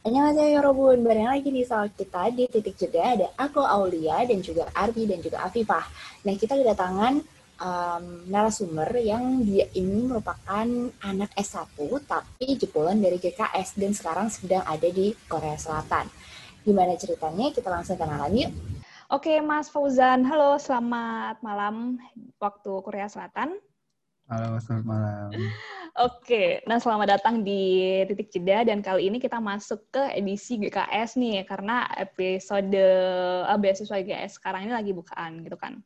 [0.00, 4.66] Annyeonghaseyo Yorobun, bareng lagi nih sama kita di titik jeda ada aku Aulia dan juga
[4.72, 5.86] Arbi dan juga Afifah.
[6.24, 7.20] Nah kita kedatangan
[7.60, 10.66] um, narasumber yang dia ini merupakan
[11.04, 11.76] anak S1
[12.08, 16.08] tapi jebolan dari GKS dan sekarang sedang ada di Korea Selatan.
[16.64, 17.52] Gimana ceritanya?
[17.52, 18.50] Kita langsung kenalan yuk.
[19.10, 20.22] Oke, Mas Fauzan.
[20.22, 21.98] Halo, selamat malam
[22.38, 23.58] waktu Korea Selatan.
[24.30, 25.28] Halo, selamat malam.
[25.98, 31.18] Oke, nah selamat datang di Titik Jeda dan kali ini kita masuk ke edisi GKS
[31.18, 35.82] nih karena episode uh, beasiswa GKS sekarang ini lagi bukaan gitu kan.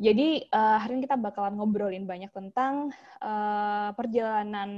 [0.00, 4.70] Jadi uh, hari ini kita bakalan ngobrolin banyak tentang uh, perjalanan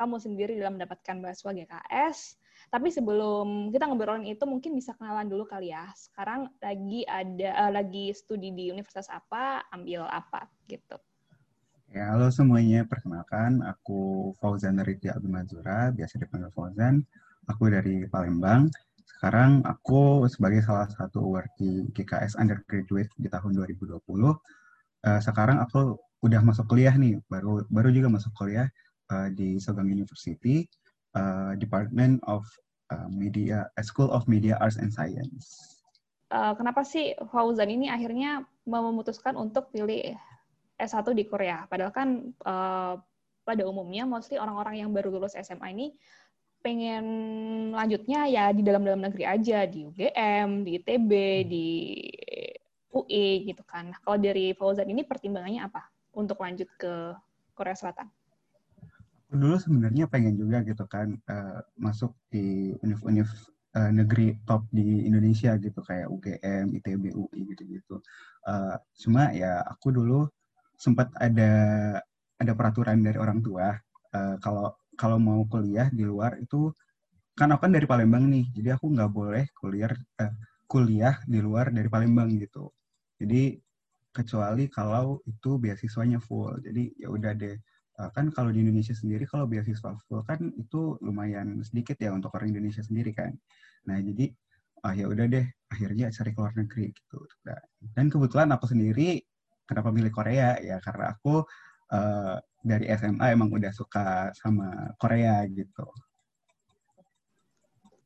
[0.00, 2.40] kamu sendiri dalam mendapatkan beasiswa GKS.
[2.66, 5.86] Tapi sebelum kita ngobrolin itu mungkin bisa kenalan dulu kali ya.
[5.94, 10.98] Sekarang lagi ada uh, lagi studi di universitas apa, ambil apa gitu.
[11.94, 12.82] Ya, halo semuanya.
[12.82, 17.06] Perkenalkan, aku Fauzan Ridya Abimazura, biasa dipanggil Fauzan.
[17.46, 18.66] Aku dari Palembang.
[19.06, 24.02] Sekarang aku sebagai salah satu awardee GKS Undergraduate di tahun 2020.
[24.02, 24.34] Uh,
[25.06, 25.94] eh, sekarang aku
[26.26, 28.66] udah masuk kuliah nih, baru baru juga masuk kuliah
[29.14, 30.66] uh, di Sogong University,
[31.16, 32.44] uh, Department of
[32.92, 35.80] uh, Media, School of Media Arts and Science.
[36.28, 40.14] Uh, kenapa sih Fauzan ini akhirnya memutuskan untuk pilih
[40.76, 41.64] S1 di Korea.
[41.70, 42.08] Padahal kan
[42.44, 42.94] uh,
[43.46, 45.86] pada umumnya mostly orang-orang yang baru lulus SMA ini
[46.66, 47.06] pengen
[47.70, 51.10] lanjutnya ya di dalam-dalam negeri aja, di UGM, di ITB,
[51.46, 51.66] di
[52.90, 53.94] UI gitu kan.
[53.94, 57.14] Nah, kalau dari Fauzan ini pertimbangannya apa untuk lanjut ke
[57.54, 58.10] Korea Selatan?
[59.26, 63.26] Dulu sebenarnya pengen juga gitu kan uh, masuk di univ-univ
[63.74, 67.98] uh, negeri top di Indonesia gitu kayak UGM, ITB, UI gitu-gitu.
[68.46, 70.30] Uh, cuma ya aku dulu
[70.76, 71.52] sempat ada
[72.36, 73.72] ada peraturan dari orang tua
[74.12, 76.72] uh, kalau kalau mau kuliah di luar itu
[77.36, 80.32] kan aku kan dari Palembang nih jadi aku nggak boleh kuliah uh,
[80.68, 82.72] kuliah di luar dari Palembang gitu
[83.16, 83.56] jadi
[84.12, 87.56] kecuali kalau itu beasiswanya full jadi ya udah deh
[87.96, 92.52] kan kalau di Indonesia sendiri kalau beasiswa full kan itu lumayan sedikit ya untuk orang
[92.52, 93.32] Indonesia sendiri kan
[93.88, 94.28] nah jadi
[94.84, 97.18] ah ya udah deh akhirnya cari ke luar negeri gitu
[97.96, 99.24] dan kebetulan aku sendiri
[99.66, 101.42] kenapa milih Korea ya karena aku
[101.90, 102.36] uh,
[102.66, 105.86] dari SMA emang udah suka sama Korea gitu.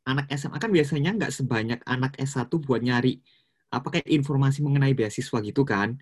[0.05, 3.21] Anak SMA kan biasanya nggak sebanyak anak S1 buat nyari
[3.71, 5.97] apa kayak informasi mengenai beasiswa gitu kan.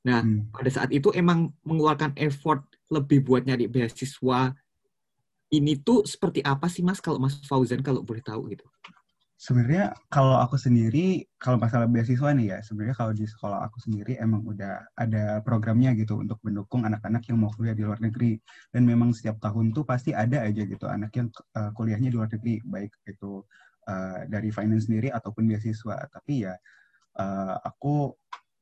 [0.00, 0.54] Nah, hmm.
[0.54, 4.56] pada saat itu emang mengeluarkan effort lebih buat nyari beasiswa
[5.50, 8.64] ini tuh seperti apa sih Mas kalau Mas Fauzan kalau boleh tahu gitu?
[9.40, 14.20] Sebenarnya kalau aku sendiri, kalau masalah beasiswa nih ya, sebenarnya kalau di sekolah aku sendiri
[14.20, 18.36] emang udah ada programnya gitu untuk mendukung anak-anak yang mau kuliah di luar negeri.
[18.68, 22.28] Dan memang setiap tahun tuh pasti ada aja gitu anak yang uh, kuliahnya di luar
[22.28, 23.40] negeri, baik itu
[23.88, 25.96] uh, dari finance sendiri ataupun beasiswa.
[26.12, 26.52] Tapi ya
[27.16, 28.12] uh, aku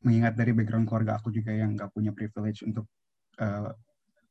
[0.02, 2.86] mengingat dari background keluarga aku juga yang nggak punya privilege untuk
[3.42, 3.74] uh,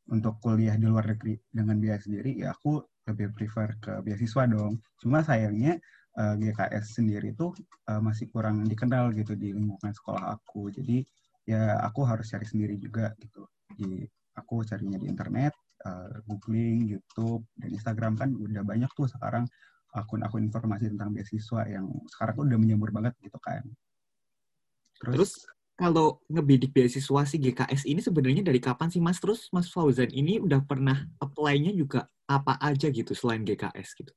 [0.07, 4.79] untuk kuliah di luar negeri dengan biaya sendiri, ya aku lebih prefer ke beasiswa dong.
[4.99, 5.79] Cuma sayangnya
[6.19, 7.51] uh, eh, GKS sendiri tuh
[7.91, 10.71] uh, masih kurang dikenal gitu di lingkungan sekolah aku.
[10.71, 11.03] Jadi
[11.47, 13.47] ya aku harus cari sendiri juga gitu.
[13.75, 19.43] Di aku carinya di internet, uh, googling, YouTube dan Instagram kan udah banyak tuh sekarang
[19.95, 23.63] akun-akun informasi tentang beasiswa yang sekarang udah menyambur banget gitu kan.
[24.97, 25.31] Terus, Terus
[25.77, 29.21] kalau ngebidik beasiswa si GKS ini sebenarnya dari kapan sih Mas?
[29.21, 34.11] Terus Mas Fauzan ini udah pernah apply-nya juga apa aja gitu selain GKS gitu?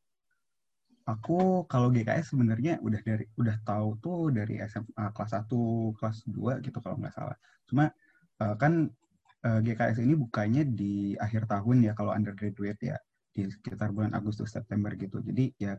[1.11, 6.65] aku kalau GKS sebenarnya udah dari udah tahu tuh dari SMA kelas 1, kelas 2
[6.67, 7.37] gitu kalau nggak salah.
[7.67, 7.91] Cuma
[8.43, 8.87] uh, kan
[9.47, 12.97] eh, GKS ini bukanya di akhir tahun ya kalau undergraduate ya
[13.31, 15.19] di sekitar bulan Agustus September gitu.
[15.23, 15.75] Jadi ya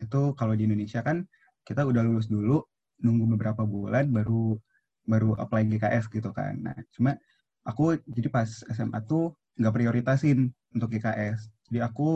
[0.00, 1.22] itu kalau di Indonesia kan
[1.62, 2.60] kita udah lulus dulu
[3.02, 4.58] nunggu beberapa bulan baru
[5.04, 6.60] baru apply GKS gitu kan.
[6.60, 7.16] Nah, cuma
[7.64, 12.08] aku jadi pas SMA tuh nggak prioritasin untuk GKS jadi aku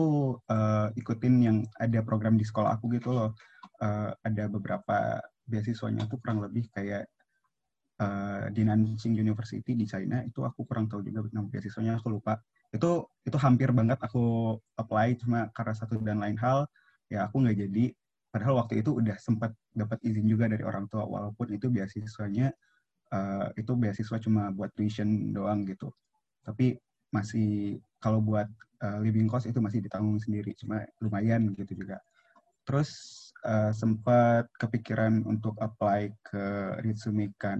[0.45, 3.33] uh, ikutin yang ada program di sekolah aku gitu loh.
[3.79, 7.07] Uh, ada beberapa beasiswanya tuh kurang lebih kayak
[8.03, 12.37] uh, di Nanjing University di China itu aku kurang tahu juga nama beasiswanya aku lupa.
[12.69, 16.69] Itu itu hampir banget aku apply cuma karena satu dan lain hal
[17.09, 17.91] ya aku nggak jadi.
[18.29, 22.53] Padahal waktu itu udah sempat dapat izin juga dari orang tua walaupun itu beasiswanya
[23.13, 25.89] uh, itu beasiswa cuma buat tuition doang gitu
[26.45, 26.77] tapi
[27.09, 28.47] masih kalau buat
[28.85, 31.97] uh, living cost itu masih ditanggung sendiri cuma lumayan gitu juga
[32.63, 32.89] terus
[33.45, 36.43] uh, sempat kepikiran untuk apply ke
[36.85, 37.59] Ritsumikan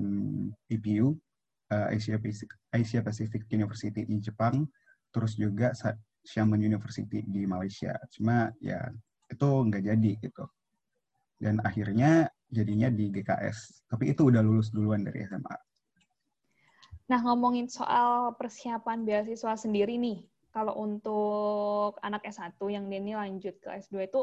[0.69, 1.17] IPU
[1.73, 4.65] uh, Asia Pacific Asia Pacific University di Jepang,
[5.09, 5.73] terus juga
[6.25, 7.97] Xiamen University di Malaysia.
[8.13, 8.89] Cuma ya
[9.29, 10.45] itu nggak jadi gitu.
[11.39, 13.89] Dan akhirnya jadinya di GKS.
[13.89, 15.55] Tapi itu udah lulus duluan dari SMA.
[17.09, 20.21] Nah, ngomongin soal persiapan beasiswa sendiri nih,
[20.53, 24.21] kalau untuk anak S1 yang ini lanjut ke S2 itu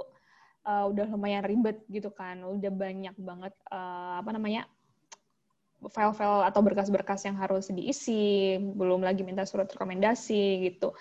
[0.66, 2.42] uh, udah lumayan ribet gitu kan.
[2.46, 4.66] Udah banyak banget uh, apa namanya?
[5.76, 10.96] file-file atau berkas-berkas yang harus diisi, belum lagi minta surat rekomendasi gitu.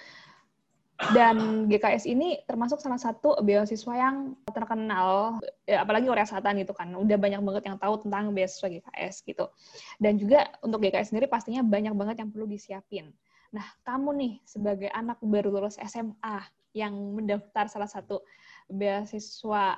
[0.96, 6.88] Dan GKS ini termasuk salah satu beasiswa yang terkenal, ya, apalagi Korea Selatan gitu kan,
[6.96, 9.52] udah banyak banget yang tahu tentang beasiswa GKS gitu.
[10.00, 13.12] Dan juga untuk GKS sendiri pastinya banyak banget yang perlu disiapin.
[13.52, 16.38] Nah, kamu nih sebagai anak baru lulus SMA
[16.72, 18.24] yang mendaftar salah satu
[18.72, 19.76] beasiswa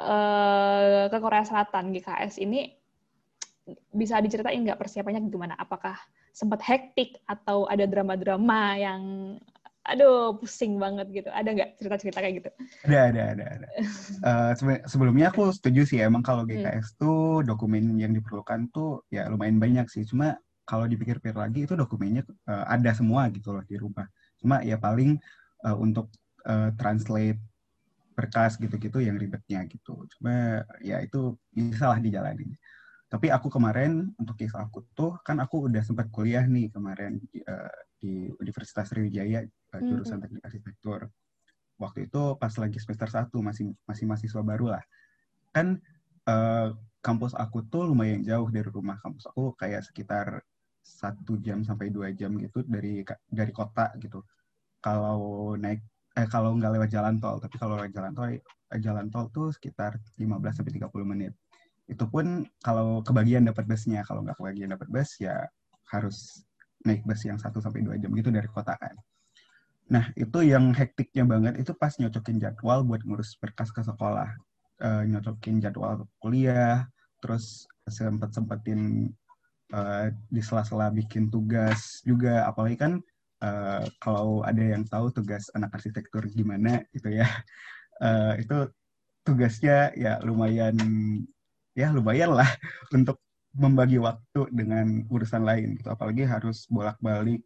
[0.00, 2.72] uh, ke Korea Selatan GKS ini
[3.94, 5.54] bisa diceritain nggak persiapannya gimana?
[5.60, 5.94] Apakah
[6.32, 9.00] sempat hektik atau ada drama-drama yang
[9.82, 11.28] aduh pusing banget gitu.
[11.30, 12.50] Ada nggak cerita-cerita kayak gitu?
[12.86, 13.44] Ada, ada, ada.
[13.58, 13.68] ada.
[14.28, 16.98] uh, sebelumnya aku setuju sih emang kalau GKS hmm.
[17.02, 20.06] tuh dokumen yang diperlukan tuh ya lumayan banyak sih.
[20.06, 24.06] Cuma kalau dipikir-pikir lagi itu dokumennya uh, ada semua gitu loh di rumah.
[24.38, 25.18] Cuma ya paling
[25.66, 26.14] uh, untuk
[26.46, 27.42] uh, translate
[28.14, 30.06] berkas gitu-gitu yang ribetnya gitu.
[30.16, 32.54] Cuma ya itu bisa lah dijalanin.
[33.10, 37.76] Tapi aku kemarin untuk kisah aku tuh kan aku udah sempat kuliah nih kemarin uh,
[38.02, 40.24] di Universitas Sriwijaya uh, jurusan hmm.
[40.26, 41.00] teknik arsitektur.
[41.78, 44.82] Waktu itu pas lagi semester 1 masih masih mahasiswa baru lah.
[45.54, 45.78] Kan
[46.26, 48.98] uh, kampus aku tuh lumayan jauh dari rumah.
[48.98, 50.42] Kampus aku kayak sekitar
[50.82, 54.26] satu jam sampai dua jam gitu dari dari kota gitu.
[54.82, 55.78] Kalau naik
[56.12, 58.28] eh kalau nggak lewat jalan tol, tapi kalau lewat jalan tol
[58.80, 61.32] jalan tol tuh sekitar 15 sampai 30 menit
[61.90, 65.44] itu pun kalau kebagian dapat busnya kalau nggak kebagian dapat bus ya
[65.90, 66.46] harus
[66.86, 68.94] naik bus yang satu sampai dua jam gitu dari kota kan.
[69.90, 74.30] Nah itu yang hektiknya banget itu pas nyocokin jadwal buat ngurus berkas ke sekolah.
[74.82, 76.86] E, nyocokin jadwal kuliah
[77.22, 79.12] terus sempet sempetin
[79.68, 79.80] e,
[80.32, 82.48] di sela-sela bikin tugas juga.
[82.48, 82.92] Apalagi kan
[83.42, 83.50] e,
[84.00, 87.28] kalau ada yang tahu tugas anak arsitektur gimana gitu ya.
[88.00, 88.70] E, itu
[89.22, 90.74] tugasnya ya lumayan
[91.78, 92.48] ya lumayan lah
[92.96, 95.92] untuk membagi waktu dengan urusan lain gitu.
[95.92, 97.44] Apalagi harus bolak-balik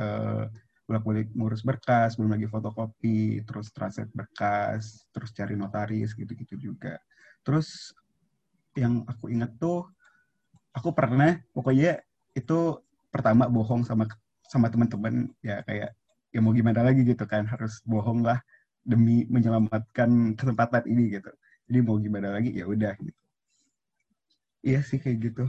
[0.00, 0.48] uh,
[0.86, 6.96] bolak-balik ngurus berkas belum lagi fotokopi terus translate berkas terus cari notaris gitu-gitu juga.
[7.42, 7.92] Terus
[8.78, 9.88] yang aku ingat tuh
[10.72, 12.00] aku pernah pokoknya
[12.36, 12.80] itu
[13.10, 14.06] pertama bohong sama
[14.46, 15.90] sama teman-teman ya kayak
[16.30, 18.38] ya mau gimana lagi gitu kan harus bohong lah
[18.86, 21.32] demi menyelamatkan kesempatan ini gitu.
[21.66, 23.25] Jadi mau gimana lagi ya udah gitu
[24.66, 25.46] Iya sih kayak gitu.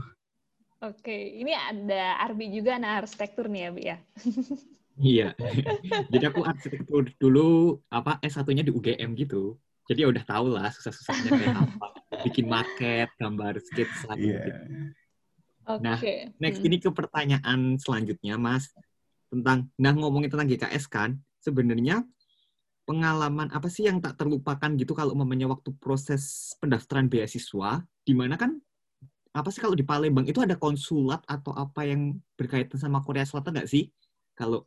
[0.78, 3.98] Oke, ini ada Arbi juga anak arsitektur nih ya, Bi ya.
[4.94, 5.28] iya.
[6.14, 9.58] Jadi aku arsitektur dulu apa S1-nya di UGM gitu.
[9.90, 11.86] Jadi ya udah tau lah susah-susahnya kayak apa.
[12.30, 14.38] Bikin market, gambar sketch yeah.
[14.46, 14.50] gitu.
[15.68, 15.82] Okay.
[15.82, 15.98] Nah,
[16.38, 16.68] next hmm.
[16.70, 18.70] ini ke pertanyaan selanjutnya, Mas.
[19.28, 22.06] Tentang, nah ngomongin tentang GKS kan, sebenarnya
[22.88, 28.40] pengalaman apa sih yang tak terlupakan gitu kalau memangnya waktu proses pendaftaran beasiswa, di mana
[28.40, 28.56] kan
[29.32, 33.56] apa sih kalau di Palembang itu ada konsulat atau apa yang berkaitan sama Korea Selatan
[33.56, 33.92] nggak sih?
[34.34, 34.64] Kalau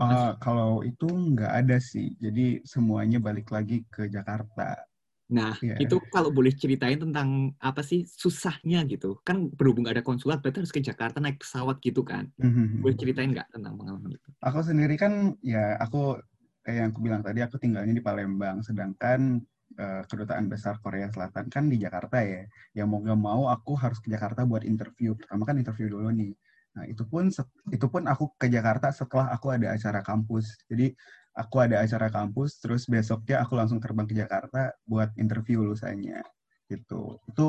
[0.00, 2.16] uh, kalau itu nggak ada sih.
[2.20, 4.90] Jadi semuanya balik lagi ke Jakarta.
[5.30, 5.78] Nah, yeah.
[5.78, 9.22] itu kalau boleh ceritain tentang apa sih susahnya gitu.
[9.22, 12.26] Kan berhubung ada konsulat, berarti harus ke Jakarta naik pesawat gitu kan.
[12.42, 12.82] Mm-hmm.
[12.82, 14.28] Boleh ceritain nggak tentang pengalaman itu?
[14.42, 16.18] Aku sendiri kan, ya aku
[16.66, 18.58] kayak yang aku bilang tadi, aku tinggalnya di Palembang.
[18.66, 19.38] Sedangkan
[19.78, 22.46] uh, kedutaan besar Korea Selatan kan di Jakarta ya.
[22.74, 25.14] Ya mau gak mau aku harus ke Jakarta buat interview.
[25.14, 26.32] Pertama kan interview dulu nih.
[26.74, 27.30] Nah itu pun
[27.70, 30.58] itu pun aku ke Jakarta setelah aku ada acara kampus.
[30.70, 30.94] Jadi
[31.34, 36.22] aku ada acara kampus, terus besoknya aku langsung terbang ke Jakarta buat interview lulusannya.
[36.66, 37.18] Gitu.
[37.30, 37.46] Itu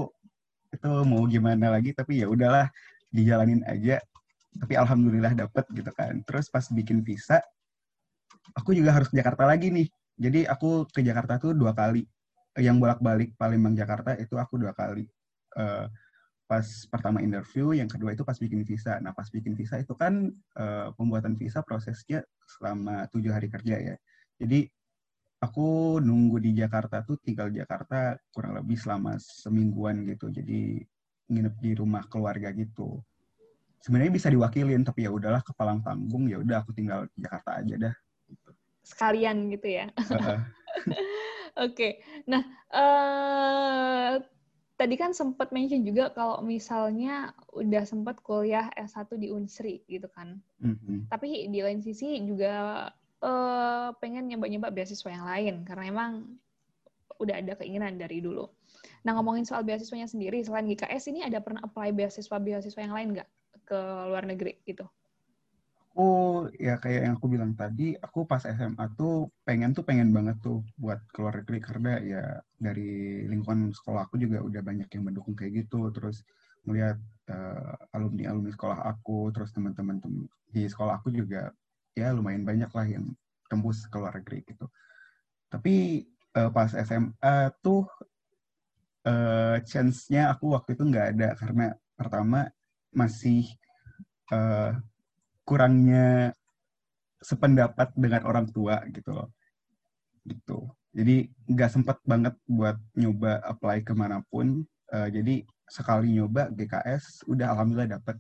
[0.72, 2.70] itu mau gimana lagi tapi ya udahlah
[3.14, 4.02] dijalanin aja.
[4.52, 6.20] Tapi alhamdulillah dapet gitu kan.
[6.28, 7.40] Terus pas bikin visa,
[8.56, 9.88] aku juga harus ke Jakarta lagi nih.
[10.22, 12.06] Jadi aku ke Jakarta tuh dua kali
[12.62, 15.10] yang bolak-balik Palembang Jakarta itu aku dua kali.
[15.58, 15.90] Uh,
[16.46, 19.02] pas pertama interview, yang kedua itu pas bikin visa.
[19.02, 23.96] Nah, pas bikin visa itu kan uh, pembuatan visa prosesnya selama tujuh hari kerja ya.
[24.38, 24.68] Jadi
[25.42, 30.30] aku nunggu di Jakarta tuh tinggal Jakarta kurang lebih selama semingguan gitu.
[30.30, 30.86] Jadi
[31.32, 33.00] nginep di rumah keluarga gitu.
[33.82, 37.76] Sebenarnya bisa diwakilin, tapi ya udahlah kepalang tanggung, ya udah aku tinggal di Jakarta aja
[37.90, 37.96] dah.
[38.82, 39.86] Sekalian gitu ya.
[41.60, 41.92] Oke, okay.
[42.26, 44.24] nah uh,
[44.80, 50.42] tadi kan sempat mention juga kalau misalnya udah sempat kuliah S1 di Unsri gitu kan.
[50.64, 51.12] Mm-hmm.
[51.12, 52.88] Tapi di lain sisi juga
[53.22, 56.12] uh, pengen nyoba-nyoba beasiswa yang lain karena emang
[57.22, 58.50] udah ada keinginan dari dulu.
[59.06, 63.30] Nah ngomongin soal beasiswanya sendiri, selain GKS ini ada pernah apply beasiswa-beasiswa yang lain nggak
[63.70, 64.90] ke luar negeri gitu?
[65.92, 70.40] Aku ya kayak yang aku bilang tadi, aku pas SMA tuh pengen tuh pengen banget
[70.40, 72.24] tuh buat keluar negeri karena ya
[72.56, 75.92] dari lingkungan sekolah aku juga udah banyak yang mendukung kayak gitu.
[75.92, 76.24] Terus
[76.64, 76.96] melihat
[77.28, 80.00] uh, eh, alumni alumni sekolah aku, terus teman-teman
[80.48, 81.52] di sekolah aku juga
[81.92, 83.12] ya lumayan banyak lah yang
[83.52, 84.72] tembus ke luar negeri gitu.
[85.52, 86.08] Tapi
[86.40, 87.84] uh, pas SMA tuh
[89.04, 92.48] uh, chance-nya aku waktu itu nggak ada karena pertama
[92.96, 93.44] masih
[94.32, 94.72] uh,
[95.52, 96.32] kurangnya
[97.20, 99.28] sependapat dengan orang tua gitu loh
[100.24, 104.64] gitu jadi nggak sempat banget buat nyoba apply ke mana pun
[104.96, 108.16] uh, jadi sekali nyoba GKS udah alhamdulillah dapet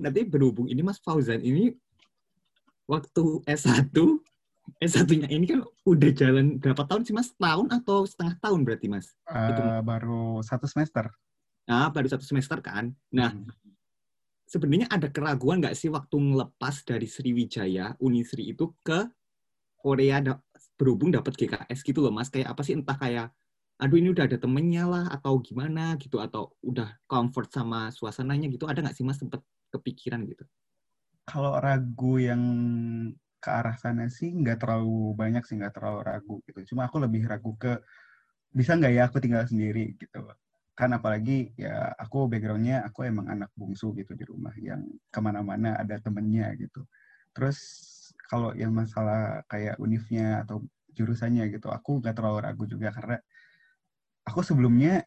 [0.00, 1.76] nanti berhubung ini Mas Fauzan ini
[2.88, 3.92] waktu S1
[4.80, 7.34] S1-nya ini kan udah jalan berapa tahun sih Mas?
[7.34, 9.10] Tahun atau setengah tahun berarti Mas?
[9.26, 11.10] Uh, itu baru satu semester.
[11.66, 12.94] Nah, baru satu semester kan.
[13.10, 13.71] Nah, hmm
[14.52, 19.08] sebenarnya ada keraguan nggak sih waktu ngelepas dari Sriwijaya Unisri itu ke
[19.80, 20.20] Korea
[20.76, 22.28] berhubung dapat GKS gitu loh mas?
[22.28, 22.76] Kayak apa sih?
[22.76, 23.32] Entah kayak
[23.80, 28.68] aduh ini udah ada temennya lah atau gimana gitu atau udah comfort sama suasananya gitu.
[28.68, 29.40] Ada nggak sih mas sempet
[29.72, 30.44] kepikiran gitu?
[31.24, 32.42] Kalau ragu yang
[33.42, 36.76] ke arah sana sih nggak terlalu banyak sih nggak terlalu ragu gitu.
[36.76, 37.80] Cuma aku lebih ragu ke
[38.52, 39.96] bisa nggak ya aku tinggal sendiri?
[39.96, 40.28] gitu
[40.72, 44.80] kan apalagi ya aku backgroundnya aku emang anak bungsu gitu di rumah yang
[45.12, 46.88] ke mana-mana ada temennya gitu.
[47.36, 47.58] Terus
[48.28, 50.64] kalau yang masalah kayak unifnya atau
[50.96, 53.16] jurusannya gitu aku nggak terlalu ragu juga karena
[54.24, 55.04] aku sebelumnya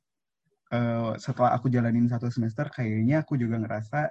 [0.74, 4.10] uh, setelah aku jalanin satu semester kayaknya aku juga ngerasa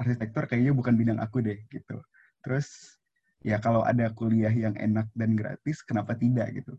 [0.00, 2.00] arsitektur kayaknya bukan bidang aku deh gitu.
[2.44, 3.00] Terus
[3.40, 6.76] ya kalau ada kuliah yang enak dan gratis kenapa tidak gitu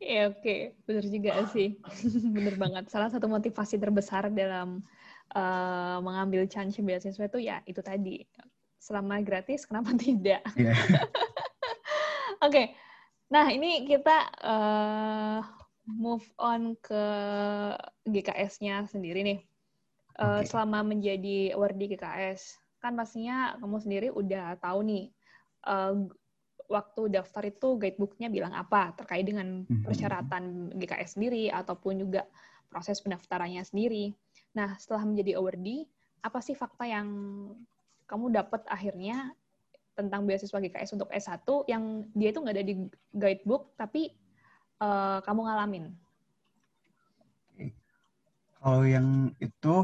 [0.00, 0.60] Ya oke, okay.
[0.88, 1.76] bener juga sih,
[2.36, 2.88] bener banget.
[2.88, 4.80] Salah satu motivasi terbesar dalam
[5.36, 8.24] uh, mengambil chance beasiswa itu ya itu tadi,
[8.80, 10.40] selama gratis kenapa tidak?
[10.56, 10.72] Yeah.
[12.40, 12.72] oke, okay.
[13.28, 15.44] nah ini kita uh,
[15.84, 17.04] move on ke
[18.08, 19.40] GKS-nya sendiri nih.
[20.16, 20.48] Uh, okay.
[20.48, 25.12] Selama menjadi award di GKS, kan pastinya kamu sendiri udah tahu nih
[25.68, 26.08] uh,
[26.70, 29.82] waktu daftar itu guidebooknya bilang apa terkait dengan mhm.
[29.82, 32.24] persyaratan GKS sendiri ataupun juga
[32.70, 34.14] proses pendaftarannya sendiri.
[34.54, 35.90] Nah, setelah menjadi awardee,
[36.22, 37.10] apa sih fakta yang
[38.06, 39.34] kamu dapat akhirnya
[39.98, 42.74] tentang beasiswa GKS untuk S1 yang dia itu nggak ada di
[43.10, 44.14] guidebook, tapi
[44.78, 45.84] uh, kamu ngalamin?
[48.60, 49.76] Kalau yang itu,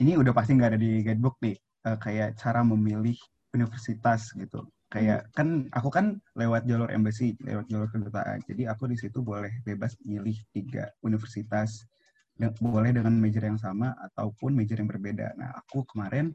[0.00, 3.20] ini udah pasti nggak ada di guidebook nih, uh, kayak cara memilih
[3.52, 8.42] universitas gitu kayak kan aku kan lewat jalur embassy lewat jalur kedutaan.
[8.42, 11.86] Jadi aku di situ boleh bebas milih tiga universitas
[12.34, 15.30] dan boleh dengan major yang sama ataupun major yang berbeda.
[15.38, 16.34] Nah aku kemarin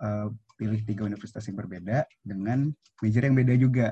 [0.00, 2.70] uh, pilih tiga universitas yang berbeda dengan
[3.02, 3.88] major yang beda juga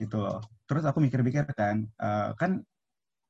[0.00, 0.40] gitu loh.
[0.64, 2.64] Terus aku mikir-mikir kan uh, kan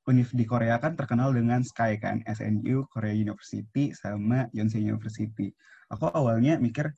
[0.06, 5.50] univ di Korea kan terkenal dengan SKY kan SNU Korea University sama Yonsei University.
[5.90, 6.92] Aku awalnya mikir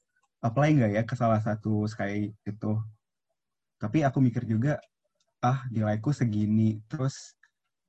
[0.45, 2.71] apply nggak ya ke salah satu SKY itu
[3.77, 4.81] tapi aku mikir juga
[5.45, 6.81] ah nilaiku segini.
[6.89, 7.37] Terus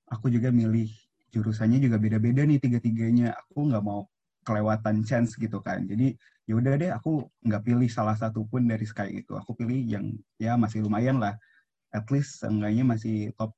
[0.07, 0.87] aku juga milih
[1.31, 3.35] jurusannya juga beda-beda nih tiga-tiganya.
[3.47, 4.07] Aku nggak mau
[4.43, 5.83] kelewatan chance gitu kan.
[5.87, 6.15] Jadi
[6.47, 9.35] ya udah deh aku nggak pilih salah satu pun dari Sky itu.
[9.35, 10.05] Aku pilih yang
[10.39, 11.35] ya masih lumayan lah.
[11.91, 13.55] At least seenggaknya masih top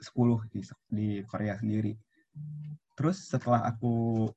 [0.00, 0.60] 10 di,
[0.92, 1.96] di Korea sendiri.
[2.96, 4.28] Terus setelah aku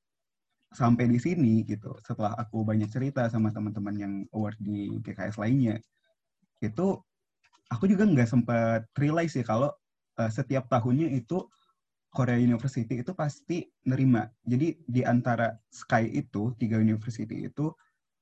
[0.69, 5.81] sampai di sini gitu setelah aku banyak cerita sama teman-teman yang award di GKS lainnya
[6.61, 7.01] itu
[7.69, 9.69] aku juga nggak sempat realize sih kalau
[10.17, 11.45] uh, setiap tahunnya itu
[12.09, 14.25] Korea University itu pasti nerima.
[14.41, 17.69] Jadi di antara Sky itu, tiga university itu,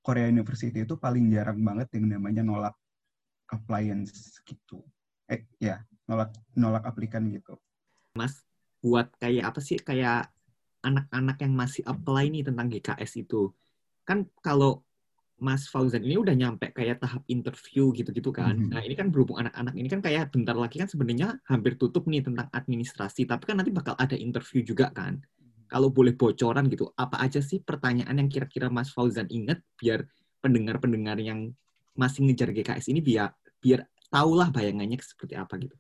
[0.04, 2.76] Korea University itu paling jarang banget yang namanya nolak
[3.48, 4.84] appliance gitu.
[5.32, 7.56] Eh, ya, nolak nolak aplikan gitu.
[8.20, 8.44] Mas,
[8.84, 10.32] buat kayak apa sih kayak
[10.84, 13.56] anak-anak yang masih apply nih tentang GKS itu.
[14.04, 14.84] Kan kalau
[15.38, 18.58] Mas Fauzan ini udah nyampe kayak tahap interview gitu-gitu kan.
[18.58, 18.74] Mm-hmm.
[18.74, 22.26] Nah ini kan berhubung anak-anak ini kan kayak bentar lagi kan sebenarnya hampir tutup nih
[22.26, 23.30] tentang administrasi.
[23.30, 25.22] Tapi kan nanti bakal ada interview juga kan.
[25.22, 25.70] Mm-hmm.
[25.70, 30.10] Kalau boleh bocoran gitu, apa aja sih pertanyaan yang kira-kira Mas Fauzan inget biar
[30.42, 31.54] pendengar-pendengar yang
[31.94, 35.76] masih ngejar GKS ini biar biar tahulah bayangannya seperti apa gitu.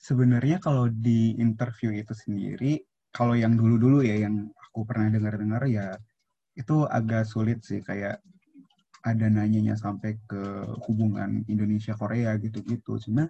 [0.00, 2.80] sebenarnya kalau di interview itu sendiri,
[3.12, 5.92] kalau yang dulu-dulu ya yang aku pernah dengar-dengar ya
[6.56, 8.22] itu agak sulit sih kayak
[9.00, 10.42] ada nanyanya sampai ke
[10.84, 13.00] hubungan Indonesia Korea gitu-gitu.
[13.00, 13.28] Cuma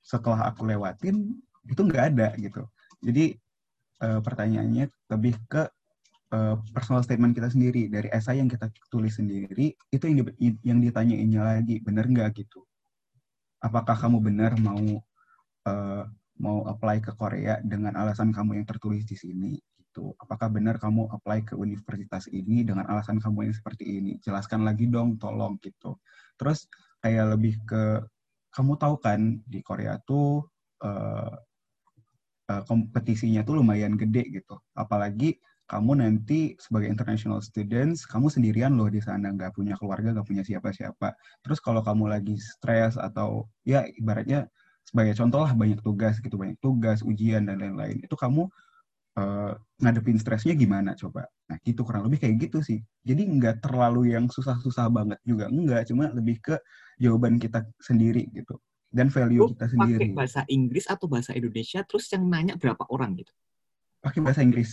[0.00, 1.34] setelah aku lewatin
[1.66, 2.64] itu nggak ada gitu.
[3.02, 3.34] Jadi
[4.04, 5.66] uh, pertanyaannya lebih ke
[6.32, 10.78] uh, personal statement kita sendiri dari esai yang kita tulis sendiri itu yang di, yang
[10.78, 12.64] ditanyainnya lagi benar nggak gitu.
[13.60, 14.80] Apakah kamu benar mau
[15.68, 16.04] uh,
[16.40, 19.52] mau apply ke Korea dengan alasan kamu yang tertulis di sini
[20.00, 20.16] gitu.
[20.16, 24.16] Apakah benar kamu apply ke universitas ini dengan alasan kamu yang seperti ini?
[24.24, 26.00] Jelaskan lagi dong, tolong gitu.
[26.40, 26.64] Terus
[27.04, 28.00] kayak lebih ke
[28.56, 30.48] kamu tahu kan di Korea tuh
[30.82, 31.36] uh,
[32.48, 34.56] uh, kompetisinya tuh lumayan gede gitu.
[34.72, 35.36] Apalagi
[35.70, 40.42] kamu nanti sebagai international students, kamu sendirian loh di sana, nggak punya keluarga, nggak punya
[40.42, 41.14] siapa-siapa.
[41.46, 44.50] Terus kalau kamu lagi stres atau ya ibaratnya
[44.82, 48.50] sebagai contoh lah banyak tugas gitu banyak tugas ujian dan lain-lain itu kamu
[49.16, 51.26] uh, ngadepin stresnya gimana coba?
[51.50, 52.78] Nah gitu kurang lebih kayak gitu sih.
[53.02, 56.54] Jadi nggak terlalu yang susah-susah banget juga enggak cuma lebih ke
[57.00, 60.10] jawaban kita sendiri gitu dan value Lu kita sendiri.
[60.10, 63.32] pakai bahasa Inggris atau bahasa Indonesia terus yang nanya berapa orang gitu?
[64.02, 64.70] Pakai bahasa Inggris.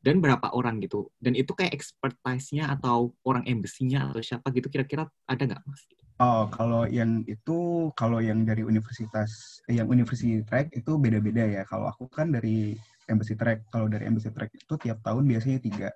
[0.00, 1.12] Dan berapa orang gitu?
[1.20, 5.84] Dan itu kayak expertise-nya atau orang embassy-nya atau siapa gitu kira-kira ada nggak mas?
[6.18, 11.62] Oh, kalau yang itu, kalau yang dari universitas, eh, yang university track itu beda-beda ya.
[11.62, 12.74] Kalau aku kan dari
[13.08, 13.66] embassy track.
[13.72, 15.90] Kalau dari embassy track itu tiap tahun biasanya tiga.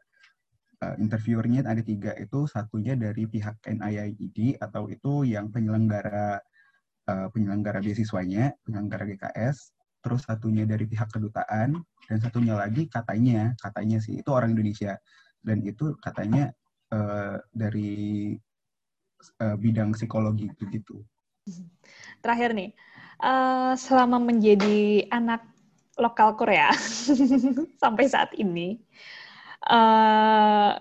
[0.83, 2.17] Uh, interviewernya ada tiga.
[2.19, 6.43] Itu satunya dari pihak NIIED atau itu yang penyelenggara
[7.09, 9.77] uh, penyelenggara beasiswanya, penyelenggara GKS.
[10.03, 11.79] Terus satunya dari pihak kedutaan
[12.11, 14.99] dan satunya lagi katanya, katanya sih itu orang Indonesia
[15.47, 16.51] dan itu katanya
[16.91, 18.35] uh, dari
[19.39, 21.07] uh, bidang psikologi gitu.
[22.23, 22.71] Terakhir nih,
[23.23, 25.52] uh, selama menjadi anak
[26.01, 26.73] lokal Korea
[27.83, 28.81] sampai saat ini,
[29.69, 30.77] uh,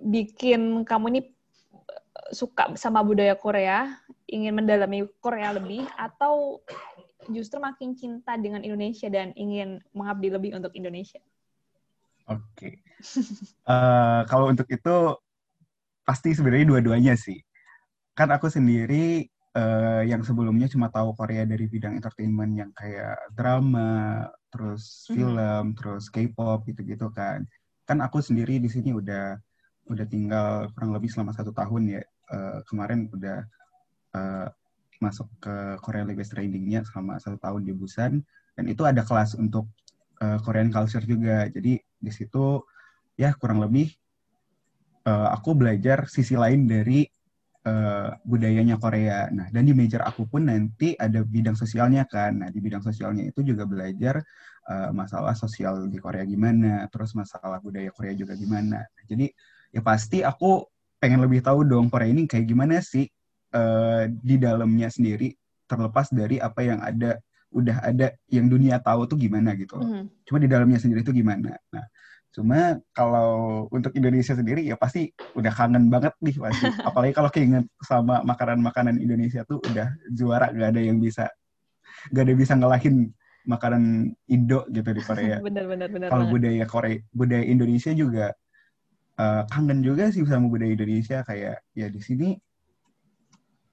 [0.00, 1.20] bikin kamu ini
[2.32, 3.92] suka sama budaya Korea,
[4.28, 6.64] ingin mendalami Korea lebih, atau
[7.28, 11.20] justru makin cinta dengan Indonesia dan ingin mengabdi lebih untuk Indonesia?
[12.28, 12.72] Oke, okay.
[13.64, 14.96] uh, kalau untuk itu
[16.04, 17.36] pasti sebenarnya dua-duanya sih
[18.18, 24.24] kan aku sendiri uh, yang sebelumnya cuma tahu Korea dari bidang entertainment yang kayak drama,
[24.54, 25.76] terus film, mm.
[25.76, 27.42] terus K-pop gitu-gitu kan.
[27.82, 29.34] Kan aku sendiri di sini udah
[29.88, 32.02] udah tinggal kurang lebih selama satu tahun ya.
[32.28, 33.40] Uh, kemarin udah
[34.12, 34.46] uh,
[35.00, 38.20] masuk ke Korea Language Trainingnya selama satu tahun di Busan
[38.52, 39.70] dan itu ada kelas untuk
[40.20, 41.48] uh, Korean culture juga.
[41.48, 42.60] Jadi di situ
[43.16, 43.90] ya kurang lebih
[45.08, 47.08] uh, aku belajar sisi lain dari
[47.68, 49.28] uh, budayanya Korea.
[49.28, 52.40] Nah, dan di major aku pun nanti ada bidang sosialnya kan.
[52.40, 54.24] Nah, di bidang sosialnya itu juga belajar
[54.68, 58.82] uh, masalah sosial di Korea gimana, terus masalah budaya Korea juga gimana.
[58.88, 59.28] Nah, jadi
[59.76, 60.64] ya pasti aku
[60.98, 63.06] pengen lebih tahu dong Korea ini kayak gimana sih
[63.54, 65.30] uh, di dalamnya sendiri
[65.68, 69.76] terlepas dari apa yang ada udah ada yang dunia tahu tuh gimana gitu.
[69.80, 70.04] Mm.
[70.24, 71.56] Cuma di dalamnya sendiri tuh gimana.
[71.72, 71.84] Nah,
[72.38, 76.70] Cuma kalau untuk Indonesia sendiri ya pasti udah kangen banget nih pasti.
[76.86, 81.26] Apalagi kalau keinget sama makanan-makanan Indonesia tuh udah juara gak ada yang bisa
[82.14, 83.10] gak ada bisa ngelahin
[83.42, 85.42] makanan Indo gitu di Korea.
[85.50, 86.08] bener bener bener.
[86.14, 88.30] Kalau budaya Korea, budaya Indonesia juga
[89.18, 92.38] uh, kangen juga sih sama budaya Indonesia kayak ya di sini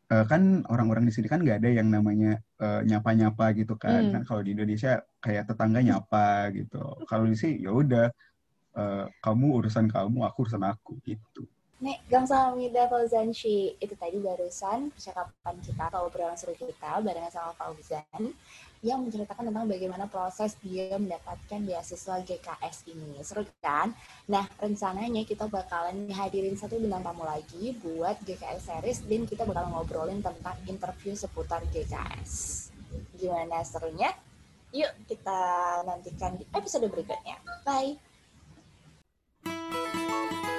[0.10, 4.10] uh, kan orang-orang di sini kan nggak ada yang namanya uh, nyapa-nyapa gitu kan.
[4.10, 4.14] Hmm.
[4.18, 6.82] Kan kalau di Indonesia kayak tetangga nyapa gitu.
[7.06, 8.10] Kalau di sini ya udah
[8.76, 11.48] uh, kamu urusan kamu, aku urusan aku gitu.
[11.76, 12.08] Nek,
[12.56, 18.32] Mida Fauzanshi, itu tadi barusan percakapan kita atau obrolan seru kita barengan sama Fauzan
[18.80, 23.20] yang menceritakan tentang bagaimana proses dia mendapatkan beasiswa GKS ini.
[23.28, 23.92] Seru kan?
[24.32, 29.68] Nah, rencananya kita bakalan hadirin satu bintang tamu lagi buat GKS series dan kita bakal
[29.68, 32.72] ngobrolin tentang interview seputar GKS.
[33.20, 34.16] Gimana serunya?
[34.72, 35.40] Yuk kita
[35.84, 37.36] nantikan di episode berikutnya.
[37.68, 38.05] Bye!
[40.08, 40.55] Thank you.